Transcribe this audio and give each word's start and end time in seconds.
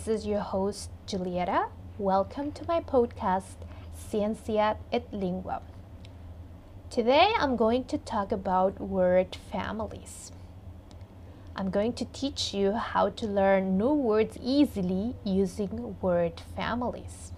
This 0.00 0.20
is 0.20 0.26
your 0.26 0.40
host, 0.40 0.88
Julieta. 1.06 1.68
Welcome 1.98 2.52
to 2.52 2.64
my 2.66 2.80
podcast, 2.80 3.56
Ciencia 3.94 4.78
et 4.90 5.06
Lingua. 5.12 5.60
Today, 6.88 7.28
I'm 7.38 7.54
going 7.54 7.84
to 7.84 7.98
talk 7.98 8.32
about 8.32 8.80
word 8.80 9.36
families. 9.52 10.32
I'm 11.54 11.68
going 11.68 11.92
to 11.92 12.06
teach 12.06 12.54
you 12.54 12.72
how 12.72 13.10
to 13.10 13.26
learn 13.26 13.76
new 13.76 13.92
words 13.92 14.38
easily 14.42 15.16
using 15.22 15.94
word 16.00 16.40
families. 16.56 17.32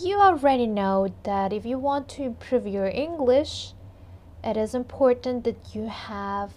You 0.00 0.20
already 0.20 0.68
know 0.68 1.12
that 1.24 1.52
if 1.52 1.66
you 1.66 1.76
want 1.76 2.08
to 2.10 2.22
improve 2.22 2.68
your 2.68 2.86
English, 2.86 3.72
it 4.44 4.56
is 4.56 4.76
important 4.76 5.42
that 5.42 5.74
you 5.74 5.88
have 5.88 6.52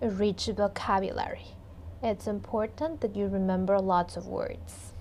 a 0.00 0.08
rich 0.08 0.46
vocabulary. 0.54 1.55
It's 2.02 2.26
important 2.26 3.00
that 3.00 3.16
you 3.16 3.26
remember 3.26 3.78
lots 3.80 4.18
of 4.18 4.26
words. 4.26 4.92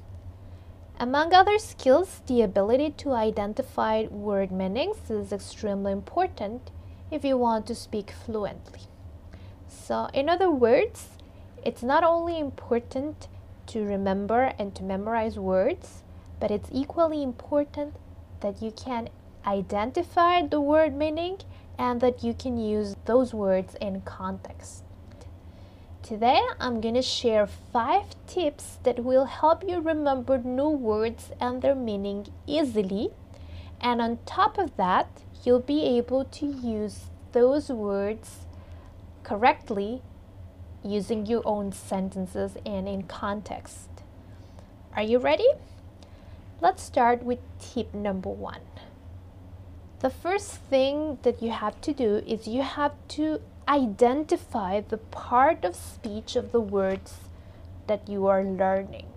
Among 0.97 1.33
other 1.33 1.59
skills, 1.59 2.21
the 2.25 2.41
ability 2.41 2.91
to 2.99 3.11
identify 3.11 4.03
word 4.03 4.49
meanings 4.49 5.09
is 5.09 5.33
extremely 5.33 5.91
important 5.91 6.71
if 7.11 7.25
you 7.25 7.37
want 7.37 7.67
to 7.67 7.75
speak 7.75 8.11
fluently. 8.11 8.79
So, 9.67 10.07
in 10.13 10.29
other 10.29 10.49
words, 10.49 11.09
it's 11.65 11.83
not 11.83 12.05
only 12.05 12.39
important 12.39 13.27
to 13.67 13.83
remember 13.83 14.53
and 14.57 14.73
to 14.75 14.83
memorize 14.83 15.37
words, 15.37 16.01
but 16.39 16.49
it's 16.49 16.69
equally 16.71 17.21
important 17.21 17.95
that 18.39 18.61
you 18.61 18.71
can 18.71 19.09
identify 19.45 20.47
the 20.47 20.61
word 20.61 20.95
meaning 20.95 21.39
and 21.77 21.99
that 21.99 22.23
you 22.23 22.33
can 22.33 22.57
use 22.57 22.95
those 23.03 23.33
words 23.33 23.75
in 23.81 23.99
context. 24.01 24.84
Today, 26.05 26.39
I'm 26.59 26.81
going 26.81 26.93
to 26.93 27.01
share 27.01 27.47
five 27.47 28.03
tips 28.27 28.77
that 28.83 29.03
will 29.03 29.25
help 29.25 29.67
you 29.67 29.79
remember 29.79 30.37
new 30.37 30.69
words 30.69 31.31
and 31.41 31.63
their 31.63 31.73
meaning 31.73 32.27
easily. 32.45 33.09
And 33.81 33.99
on 33.99 34.19
top 34.23 34.59
of 34.59 34.77
that, 34.77 35.07
you'll 35.43 35.61
be 35.61 35.83
able 35.97 36.25
to 36.25 36.45
use 36.45 37.05
those 37.31 37.69
words 37.69 38.45
correctly 39.23 40.03
using 40.83 41.25
your 41.25 41.41
own 41.43 41.71
sentences 41.71 42.55
and 42.67 42.87
in 42.87 43.05
context. 43.07 43.89
Are 44.95 45.01
you 45.01 45.17
ready? 45.17 45.49
Let's 46.61 46.83
start 46.83 47.23
with 47.23 47.39
tip 47.59 47.95
number 47.95 48.29
one. 48.29 48.61
The 50.01 50.11
first 50.11 50.51
thing 50.51 51.17
that 51.23 51.41
you 51.41 51.49
have 51.49 51.81
to 51.81 51.93
do 51.93 52.17
is 52.27 52.47
you 52.47 52.61
have 52.61 52.93
to 53.17 53.41
identify 53.67 54.81
the 54.81 54.97
part 54.97 55.65
of 55.65 55.75
speech 55.75 56.35
of 56.35 56.51
the 56.51 56.61
words 56.61 57.15
that 57.87 58.07
you 58.07 58.27
are 58.27 58.43
learning. 58.43 59.07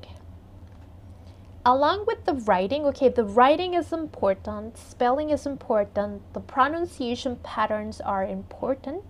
Along 1.64 2.06
with 2.06 2.24
the 2.24 2.34
writing, 2.34 2.86
okay, 2.86 3.10
the 3.10 3.24
writing 3.24 3.74
is 3.74 3.92
important, 3.92 4.78
spelling 4.78 5.28
is 5.30 5.44
important, 5.44 6.22
the 6.32 6.40
pronunciation 6.40 7.36
patterns 7.42 8.00
are 8.00 8.24
important. 8.24 9.04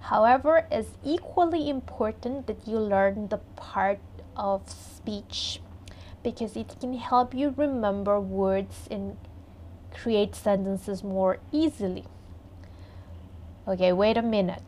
However, 0.00 0.66
it's 0.70 0.90
equally 1.02 1.70
important 1.70 2.46
that 2.46 2.68
you 2.68 2.78
learn 2.78 3.28
the 3.28 3.38
part 3.56 4.00
of 4.36 4.68
speech 4.68 5.60
because 6.22 6.56
it 6.56 6.76
can 6.78 6.94
help 6.94 7.32
you 7.32 7.54
remember 7.56 8.20
words 8.20 8.86
and 8.90 9.16
create 9.94 10.34
sentences 10.34 11.02
more 11.02 11.38
easily. 11.52 12.04
Okay, 13.66 13.94
wait 13.94 14.18
a 14.18 14.22
minute. 14.22 14.62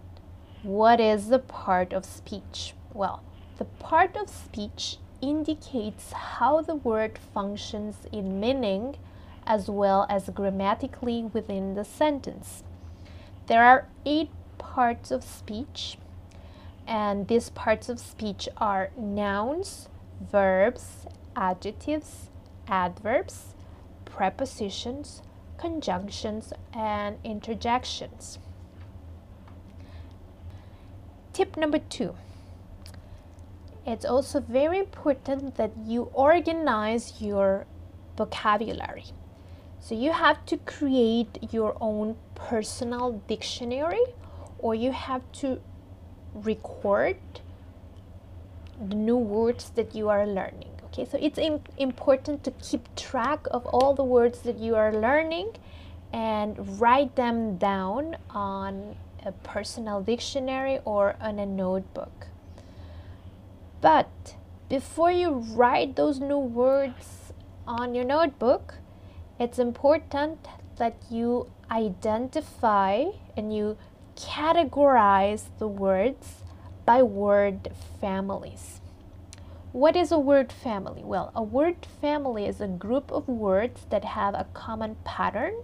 What 0.67 0.99
is 0.99 1.29
the 1.29 1.39
part 1.39 1.93
of 1.93 2.05
speech? 2.05 2.75
Well, 2.93 3.23
the 3.57 3.67
part 3.67 4.17
of 4.17 4.29
speech 4.29 4.97
indicates 5.23 6.11
how 6.11 6.61
the 6.61 6.75
word 6.75 7.21
functions 7.33 7.99
in 8.11 8.41
meaning 8.41 8.97
as 9.47 9.71
well 9.71 10.07
as 10.11 10.29
grammatically 10.31 11.23
within 11.23 11.75
the 11.75 11.85
sentence. 11.85 12.65
There 13.47 13.65
are 13.65 13.87
eight 14.05 14.31
parts 14.59 15.13
of 15.13 15.23
speech, 15.23 15.99
and 16.85 17.29
these 17.29 17.49
parts 17.51 17.89
of 17.89 18.01
speech 18.01 18.49
are 18.57 18.91
nouns, 18.97 19.89
verbs, 20.21 21.07
adjectives, 21.37 22.29
adverbs, 22.67 23.55
prepositions, 24.05 25.23
conjunctions, 25.59 26.53
and 26.73 27.19
interjections. 27.23 28.41
Tip 31.37 31.59
number 31.59 31.81
two. 31.81 32.15
It's 33.87 34.07
also 34.07 34.41
very 34.41 34.79
important 34.79 35.57
that 35.57 35.73
you 35.85 36.05
organize 36.15 37.21
your 37.21 37.67
vocabulary. 38.17 39.05
So 39.79 39.95
you 39.95 40.13
have 40.13 40.47
to 40.47 40.57
create 40.57 41.53
your 41.53 41.77
own 41.79 42.17
personal 42.35 43.21
dictionary 43.29 44.07
or 44.59 44.75
you 44.75 44.93
have 44.93 45.31
to 45.43 45.61
record 46.33 47.19
the 48.81 48.95
new 48.95 49.19
words 49.19 49.69
that 49.75 49.95
you 49.95 50.09
are 50.09 50.27
learning. 50.27 50.81
Okay, 50.87 51.05
so 51.05 51.19
it's 51.21 51.39
important 51.77 52.45
to 52.45 52.51
keep 52.53 52.89
track 52.97 53.47
of 53.51 53.67
all 53.67 53.93
the 53.93 54.05
words 54.05 54.41
that 54.41 54.57
you 54.57 54.75
are 54.75 54.91
learning 54.91 55.51
and 56.15 56.81
write 56.81 57.15
them 57.15 57.59
down 57.59 58.17
on 58.31 58.97
a 59.27 59.33
personal 59.33 60.01
dictionary 60.01 60.79
or 60.85 61.17
on 61.21 61.39
a 61.39 61.47
notebook. 61.47 62.29
But 63.81 64.37
before 64.69 65.11
you 65.11 65.31
write 65.31 65.97
those 65.97 66.21
new 66.21 66.39
words 66.39 67.33
on 67.67 67.95
your 67.95 68.05
notebook, 68.05 68.75
it's 69.39 69.59
important 69.59 70.49
that 70.77 70.97
you 71.11 71.51
identify 71.71 73.05
and 73.37 73.55
you 73.55 73.77
categorize 74.17 75.45
the 75.59 75.69
words 75.69 76.43
by 76.85 77.03
word 77.03 77.69
families. 78.01 78.81
What 79.73 79.95
is 79.95 80.11
a 80.11 80.19
word 80.19 80.53
family? 80.53 81.03
Well, 81.05 81.33
a 81.35 81.43
word 81.43 81.87
family 82.01 82.47
is 82.47 82.61
a 82.63 82.69
group 82.69 83.13
of 83.13 83.29
words 83.29 83.83
that 83.91 84.05
have 84.05 84.35
a 84.35 84.47
common 84.55 84.97
pattern. 85.05 85.55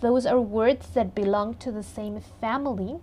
Those 0.00 0.26
are 0.26 0.40
words 0.40 0.88
that 0.90 1.14
belong 1.14 1.54
to 1.56 1.72
the 1.72 1.82
same 1.82 2.20
family 2.40 2.98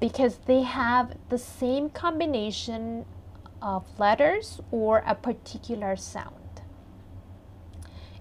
because 0.00 0.38
they 0.46 0.62
have 0.62 1.16
the 1.28 1.38
same 1.38 1.90
combination 1.90 3.04
of 3.60 3.98
letters 3.98 4.60
or 4.70 5.02
a 5.06 5.14
particular 5.14 5.96
sound. 5.96 6.34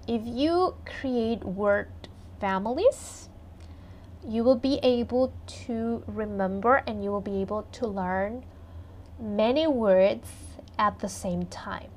If 0.07 0.21
you 0.25 0.75
create 0.85 1.43
word 1.43 1.89
families, 2.39 3.29
you 4.27 4.43
will 4.43 4.55
be 4.55 4.79
able 4.83 5.33
to 5.65 6.03
remember 6.07 6.83
and 6.87 7.03
you 7.03 7.11
will 7.11 7.21
be 7.21 7.41
able 7.41 7.63
to 7.73 7.87
learn 7.87 8.43
many 9.19 9.67
words 9.67 10.29
at 10.77 10.99
the 10.99 11.09
same 11.09 11.45
time. 11.45 11.91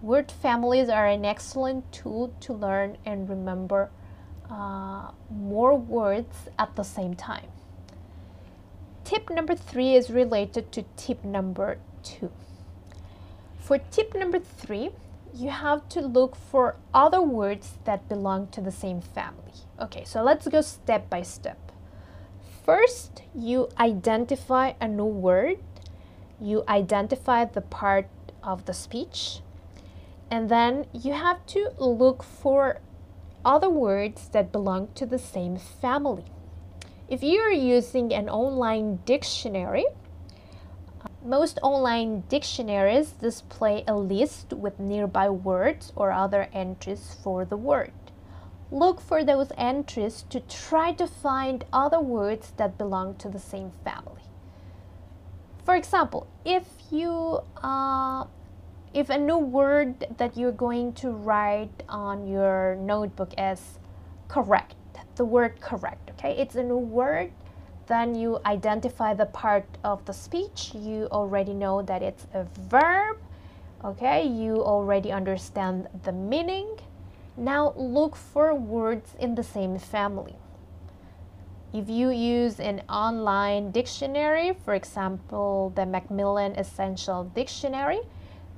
Word 0.00 0.32
families 0.32 0.88
are 0.88 1.06
an 1.06 1.24
excellent 1.24 1.92
tool 1.92 2.34
to 2.40 2.52
learn 2.52 2.96
and 3.04 3.28
remember 3.28 3.90
uh, 4.52 5.10
more 5.30 5.76
words 5.76 6.48
at 6.58 6.76
the 6.76 6.82
same 6.82 7.14
time. 7.14 7.48
Tip 9.04 9.30
number 9.30 9.54
three 9.54 9.94
is 9.94 10.10
related 10.10 10.70
to 10.72 10.84
tip 10.96 11.24
number 11.24 11.78
two. 12.02 12.30
For 13.58 13.78
tip 13.78 14.14
number 14.14 14.38
three, 14.38 14.90
you 15.34 15.50
have 15.50 15.88
to 15.90 16.00
look 16.00 16.36
for 16.36 16.76
other 16.92 17.22
words 17.22 17.78
that 17.84 18.08
belong 18.08 18.48
to 18.48 18.60
the 18.60 18.72
same 18.72 19.00
family. 19.00 19.54
Okay, 19.80 20.04
so 20.04 20.22
let's 20.22 20.46
go 20.46 20.60
step 20.60 21.08
by 21.08 21.22
step. 21.22 21.72
First, 22.64 23.22
you 23.34 23.68
identify 23.78 24.74
a 24.80 24.86
new 24.86 25.06
word 25.06 25.58
you 26.42 26.64
identify 26.68 27.44
the 27.44 27.60
part 27.60 28.08
of 28.42 28.64
the 28.64 28.74
speech 28.74 29.40
and 30.30 30.48
then 30.48 30.86
you 30.92 31.12
have 31.12 31.46
to 31.46 31.70
look 31.78 32.22
for 32.24 32.80
other 33.44 33.70
words 33.70 34.28
that 34.28 34.52
belong 34.52 34.88
to 34.94 35.06
the 35.06 35.18
same 35.18 35.56
family. 35.56 36.24
If 37.08 37.22
you 37.22 37.40
are 37.40 37.52
using 37.52 38.12
an 38.12 38.28
online 38.28 39.00
dictionary, 39.04 39.84
most 41.24 41.58
online 41.62 42.24
dictionaries 42.28 43.10
display 43.12 43.84
a 43.86 43.94
list 43.96 44.52
with 44.52 44.80
nearby 44.80 45.28
words 45.28 45.92
or 45.94 46.10
other 46.10 46.48
entries 46.52 47.16
for 47.22 47.44
the 47.44 47.56
word. 47.56 47.92
Look 48.70 49.00
for 49.00 49.22
those 49.22 49.52
entries 49.56 50.24
to 50.30 50.40
try 50.40 50.92
to 50.94 51.06
find 51.06 51.64
other 51.72 52.00
words 52.00 52.52
that 52.56 52.78
belong 52.78 53.16
to 53.16 53.28
the 53.28 53.38
same 53.38 53.70
family. 53.84 54.22
For 55.64 55.76
example, 55.76 56.26
if 56.44 56.64
you 56.90 57.40
uh, 57.62 58.24
if 58.94 59.10
a 59.10 59.18
new 59.18 59.38
word 59.38 60.06
that 60.16 60.36
you're 60.36 60.52
going 60.52 60.92
to 60.94 61.10
write 61.10 61.82
on 61.88 62.26
your 62.26 62.76
notebook 62.76 63.32
is 63.38 63.78
correct, 64.28 64.74
the 65.16 65.24
word 65.24 65.60
correct, 65.60 66.10
okay? 66.10 66.36
It's 66.36 66.54
a 66.54 66.62
new 66.62 66.78
word 66.78 67.32
then 67.86 68.14
you 68.14 68.38
identify 68.46 69.12
the 69.14 69.26
part 69.26 69.66
of 69.84 70.04
the 70.04 70.12
speech. 70.12 70.72
You 70.74 71.08
already 71.10 71.52
know 71.52 71.82
that 71.82 72.02
it's 72.02 72.26
a 72.32 72.44
verb. 72.70 73.18
Okay, 73.84 74.24
you 74.24 74.62
already 74.62 75.10
understand 75.10 75.88
the 76.04 76.12
meaning. 76.12 76.78
Now 77.36 77.74
look 77.76 78.14
for 78.14 78.54
words 78.54 79.14
in 79.18 79.34
the 79.34 79.42
same 79.42 79.78
family. 79.78 80.36
If 81.72 81.88
you 81.88 82.10
use 82.10 82.60
an 82.60 82.82
online 82.88 83.72
dictionary, 83.72 84.52
for 84.64 84.74
example, 84.74 85.72
the 85.74 85.86
Macmillan 85.86 86.52
Essential 86.52 87.24
Dictionary, 87.24 88.00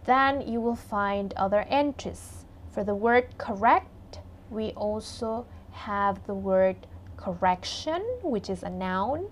then 0.05 0.47
you 0.47 0.61
will 0.61 0.77
find 0.77 1.33
other 1.35 1.65
entries. 1.69 2.45
For 2.71 2.85
the 2.85 2.95
word 2.95 3.39
correct, 3.39 4.21
we 4.51 4.71
also 4.73 5.47
have 5.73 6.27
the 6.27 6.35
word 6.35 6.77
correction, 7.17 8.03
which 8.23 8.51
is 8.51 8.62
a 8.62 8.71
noun, 8.71 9.29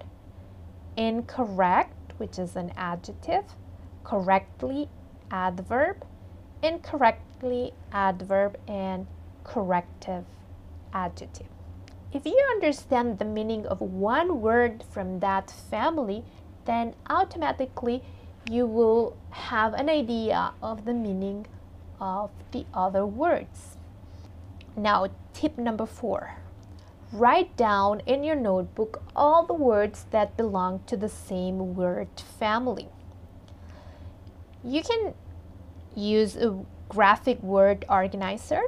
incorrect, 0.96 2.12
which 2.18 2.38
is 2.38 2.56
an 2.56 2.72
adjective, 2.76 3.44
correctly, 4.04 4.88
adverb, 5.30 6.04
incorrectly, 6.62 7.72
adverb, 7.90 8.58
and 8.68 9.06
corrective 9.44 10.24
adjective. 10.92 11.46
If 12.12 12.26
you 12.26 12.38
understand 12.52 13.18
the 13.18 13.24
meaning 13.24 13.66
of 13.66 13.80
one 13.80 14.40
word 14.40 14.84
from 14.90 15.20
that 15.20 15.50
family, 15.50 16.24
then 16.64 16.94
automatically 17.08 18.02
you 18.50 18.66
will 18.66 19.16
have 19.30 19.74
an 19.74 19.88
idea 19.88 20.52
of 20.62 20.84
the 20.84 20.92
meaning 20.92 21.46
of 22.00 22.30
the 22.50 22.66
other 22.74 23.06
words. 23.06 23.76
Now, 24.76 25.08
tip 25.32 25.58
number 25.58 25.86
four 25.86 26.36
write 27.12 27.54
down 27.58 28.00
in 28.06 28.24
your 28.24 28.36
notebook 28.36 29.02
all 29.14 29.44
the 29.44 29.52
words 29.52 30.06
that 30.12 30.34
belong 30.36 30.82
to 30.86 30.96
the 30.96 31.10
same 31.10 31.74
word 31.74 32.08
family. 32.38 32.88
You 34.64 34.82
can 34.82 35.12
use 35.94 36.36
a 36.36 36.64
graphic 36.88 37.42
word 37.42 37.84
organizer 37.88 38.62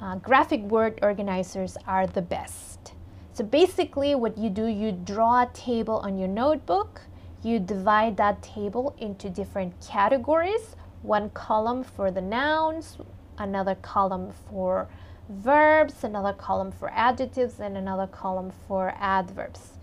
uh, 0.00 0.16
graphic 0.16 0.60
word 0.62 0.98
organizers 1.02 1.76
are 1.86 2.06
the 2.06 2.22
best. 2.22 2.92
So 3.32 3.44
basically 3.44 4.14
what 4.14 4.36
you 4.36 4.50
do, 4.50 4.66
you 4.66 4.92
draw 4.92 5.42
a 5.42 5.50
table 5.52 5.96
on 5.98 6.18
your 6.18 6.28
notebook, 6.28 7.02
you 7.44 7.58
divide 7.58 8.16
that 8.16 8.42
table 8.42 8.94
into 8.98 9.28
different 9.28 9.74
categories, 9.80 10.76
one 11.02 11.30
column 11.30 11.84
for 11.84 12.10
the 12.10 12.20
nouns, 12.20 12.98
another 13.38 13.74
column 13.74 14.32
for 14.48 14.88
verbs, 15.28 16.04
another 16.04 16.32
column 16.32 16.72
for 16.72 16.90
adjectives, 16.90 17.60
and 17.60 17.76
another 17.76 18.06
column 18.06 18.52
for 18.66 18.94
adverbs. 18.98 19.78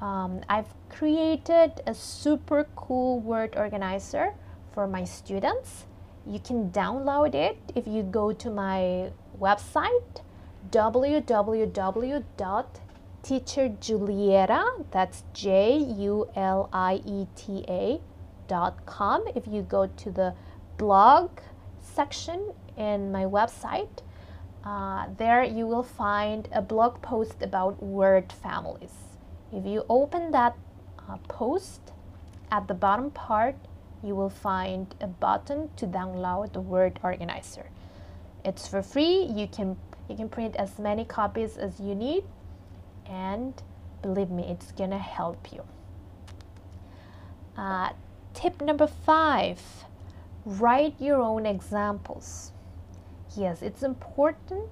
Um, 0.00 0.40
I've 0.48 0.72
created 0.88 1.82
a 1.86 1.94
super 1.94 2.66
cool 2.74 3.20
word 3.20 3.54
organizer 3.56 4.32
for 4.72 4.86
my 4.86 5.04
students 5.04 5.84
you 6.26 6.38
can 6.38 6.70
download 6.70 7.34
it 7.34 7.58
if 7.74 7.86
you 7.86 8.02
go 8.02 8.32
to 8.32 8.50
my 8.50 9.10
website 9.40 10.22
www.teacherjulieta 13.22 14.84
that's 14.90 15.24
J 15.32 15.78
U 15.78 16.28
L 16.34 16.68
I 16.72 17.00
E 17.04 17.26
T 17.36 17.64
A 17.68 18.00
dot 18.48 18.84
com 18.86 19.24
if 19.34 19.46
you 19.46 19.62
go 19.62 19.86
to 19.86 20.10
the 20.10 20.34
blog 20.76 21.30
section 21.80 22.52
in 22.76 23.12
my 23.12 23.24
website 23.24 24.02
uh, 24.64 25.06
there 25.16 25.42
you 25.42 25.66
will 25.66 25.82
find 25.82 26.48
a 26.52 26.62
blog 26.62 27.00
post 27.02 27.42
about 27.42 27.82
word 27.82 28.32
families 28.32 28.94
if 29.52 29.64
you 29.64 29.84
open 29.88 30.30
that 30.30 30.56
uh, 30.98 31.16
post 31.28 31.92
at 32.50 32.66
the 32.68 32.74
bottom 32.74 33.10
part 33.10 33.56
you 34.02 34.14
will 34.14 34.30
find 34.30 34.94
a 35.00 35.06
button 35.06 35.70
to 35.76 35.86
download 35.86 36.52
the 36.52 36.60
word 36.60 36.98
organizer. 37.02 37.66
It's 38.44 38.66
for 38.66 38.82
free. 38.82 39.24
You 39.24 39.46
can 39.46 39.76
you 40.08 40.16
can 40.16 40.28
print 40.28 40.56
as 40.56 40.78
many 40.78 41.04
copies 41.04 41.56
as 41.56 41.78
you 41.78 41.94
need 41.94 42.24
and 43.10 43.62
believe 44.02 44.30
me, 44.30 44.44
it's 44.44 44.72
gonna 44.72 44.98
help 44.98 45.52
you. 45.52 45.64
Uh, 47.56 47.90
tip 48.32 48.62
number 48.62 48.86
five, 48.86 49.60
write 50.44 50.94
your 51.00 51.20
own 51.20 51.44
examples. 51.44 52.52
Yes, 53.36 53.60
it's 53.60 53.82
important 53.82 54.70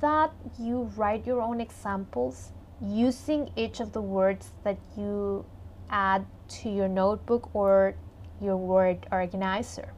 that 0.00 0.32
you 0.58 0.90
write 0.96 1.26
your 1.26 1.40
own 1.40 1.60
examples 1.60 2.52
using 2.80 3.50
each 3.56 3.80
of 3.80 3.92
the 3.92 4.02
words 4.02 4.50
that 4.64 4.78
you 4.96 5.44
add 5.90 6.26
to 6.48 6.68
your 6.68 6.88
notebook 6.88 7.48
or 7.54 7.94
your 8.40 8.56
word 8.56 9.06
organizer. 9.10 9.92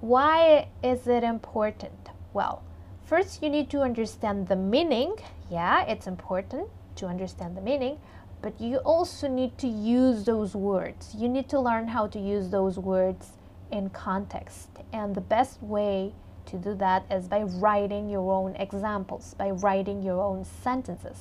Why 0.00 0.68
is 0.82 1.06
it 1.06 1.22
important? 1.22 2.10
Well, 2.32 2.62
first 3.04 3.42
you 3.42 3.48
need 3.48 3.70
to 3.70 3.80
understand 3.80 4.48
the 4.48 4.56
meaning. 4.56 5.16
Yeah, 5.50 5.84
it's 5.84 6.06
important 6.06 6.68
to 6.96 7.06
understand 7.06 7.56
the 7.56 7.60
meaning, 7.60 7.98
but 8.40 8.60
you 8.60 8.78
also 8.78 9.28
need 9.28 9.56
to 9.58 9.68
use 9.68 10.24
those 10.24 10.54
words. 10.54 11.14
You 11.14 11.28
need 11.28 11.48
to 11.50 11.60
learn 11.60 11.88
how 11.88 12.06
to 12.08 12.18
use 12.18 12.50
those 12.50 12.78
words 12.78 13.32
in 13.70 13.90
context. 13.90 14.68
And 14.92 15.14
the 15.14 15.20
best 15.20 15.62
way 15.62 16.12
to 16.46 16.56
do 16.56 16.74
that 16.74 17.04
is 17.10 17.28
by 17.28 17.42
writing 17.42 18.08
your 18.08 18.32
own 18.32 18.56
examples, 18.56 19.34
by 19.34 19.50
writing 19.50 20.02
your 20.02 20.20
own 20.20 20.44
sentences. 20.44 21.18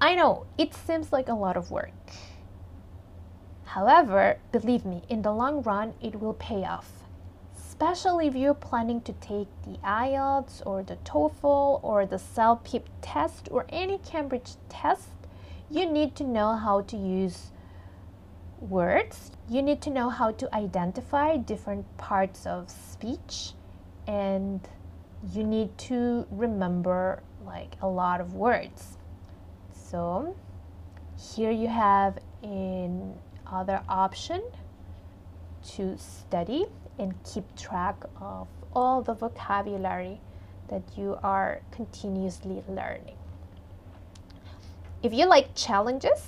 I 0.00 0.14
know 0.14 0.46
it 0.58 0.74
seems 0.74 1.12
like 1.12 1.28
a 1.28 1.34
lot 1.34 1.56
of 1.56 1.70
work 1.70 1.92
However, 3.72 4.36
believe 4.52 4.84
me, 4.84 5.00
in 5.08 5.22
the 5.22 5.32
long 5.32 5.62
run, 5.62 5.94
it 6.02 6.20
will 6.20 6.34
pay 6.34 6.62
off. 6.62 7.01
Especially 7.72 8.26
if 8.26 8.36
you're 8.36 8.52
planning 8.52 9.00
to 9.00 9.14
take 9.14 9.48
the 9.62 9.78
IELTS 9.78 10.60
or 10.66 10.82
the 10.82 10.96
TOEFL 10.96 11.80
or 11.82 12.04
the 12.04 12.18
CELPIP 12.18 12.86
test 13.00 13.48
or 13.50 13.64
any 13.70 13.96
Cambridge 13.96 14.56
test, 14.68 15.08
you 15.70 15.90
need 15.90 16.14
to 16.16 16.22
know 16.22 16.54
how 16.54 16.82
to 16.82 16.98
use 16.98 17.50
words. 18.60 19.30
You 19.48 19.62
need 19.62 19.80
to 19.82 19.90
know 19.90 20.10
how 20.10 20.32
to 20.32 20.54
identify 20.54 21.38
different 21.38 21.86
parts 21.96 22.44
of 22.44 22.68
speech 22.70 23.52
and 24.06 24.60
you 25.32 25.42
need 25.42 25.76
to 25.88 26.26
remember 26.30 27.22
like 27.46 27.76
a 27.80 27.88
lot 27.88 28.20
of 28.20 28.34
words. 28.34 28.98
So 29.72 30.36
here 31.16 31.50
you 31.50 31.68
have 31.68 32.18
in 32.42 33.14
other 33.46 33.82
option 33.88 34.42
to 35.62 35.96
study 35.98 36.66
and 36.98 37.14
keep 37.24 37.44
track 37.56 37.96
of 38.20 38.48
all 38.74 39.02
the 39.02 39.14
vocabulary 39.14 40.20
that 40.68 40.82
you 40.96 41.18
are 41.22 41.60
continuously 41.70 42.62
learning. 42.68 43.16
If 45.02 45.12
you 45.12 45.26
like 45.26 45.54
challenges, 45.54 46.22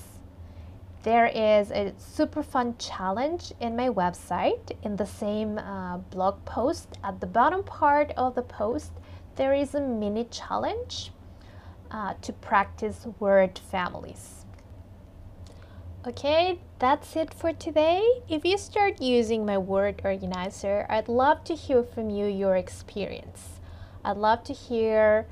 there 1.04 1.26
is 1.26 1.70
a 1.70 1.92
super 1.98 2.42
fun 2.42 2.76
challenge 2.78 3.52
in 3.60 3.76
my 3.76 3.88
website 3.88 4.72
in 4.82 4.96
the 4.96 5.06
same 5.06 5.58
uh, 5.58 5.98
blog 5.98 6.44
post. 6.44 6.88
At 7.04 7.20
the 7.20 7.26
bottom 7.26 7.62
part 7.62 8.12
of 8.16 8.34
the 8.34 8.42
post, 8.42 8.92
there 9.36 9.52
is 9.52 9.74
a 9.74 9.80
mini 9.80 10.24
challenge 10.24 11.12
uh, 11.90 12.14
to 12.22 12.32
practice 12.32 13.06
word 13.20 13.58
families. 13.58 14.43
Okay, 16.06 16.58
that's 16.80 17.16
it 17.16 17.32
for 17.32 17.54
today. 17.54 18.06
If 18.28 18.44
you 18.44 18.58
start 18.58 19.00
using 19.00 19.46
my 19.46 19.56
word 19.56 20.02
organizer, 20.04 20.84
I'd 20.90 21.08
love 21.08 21.44
to 21.44 21.54
hear 21.54 21.82
from 21.82 22.10
you 22.10 22.26
your 22.26 22.56
experience. 22.56 23.60
I'd 24.04 24.18
love 24.18 24.44
to 24.44 24.52
hear 24.52 25.26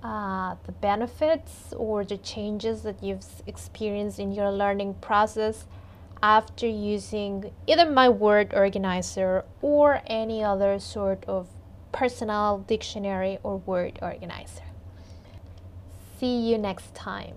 uh, 0.00 0.54
the 0.64 0.70
benefits 0.70 1.74
or 1.76 2.04
the 2.04 2.18
changes 2.18 2.82
that 2.82 3.02
you've 3.02 3.26
experienced 3.48 4.20
in 4.20 4.30
your 4.30 4.52
learning 4.52 4.94
process 5.00 5.66
after 6.22 6.68
using 6.68 7.50
either 7.66 7.90
my 7.90 8.08
word 8.08 8.54
organizer 8.54 9.44
or 9.60 10.02
any 10.06 10.44
other 10.44 10.78
sort 10.78 11.24
of 11.26 11.48
personal 11.90 12.58
dictionary 12.58 13.38
or 13.42 13.56
word 13.56 13.98
organizer. 14.00 14.62
See 16.20 16.48
you 16.48 16.58
next 16.58 16.94
time. 16.94 17.34